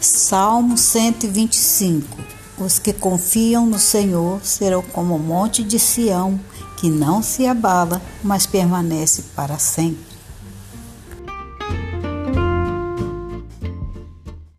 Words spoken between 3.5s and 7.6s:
no Senhor serão como o monte de Sião, que não se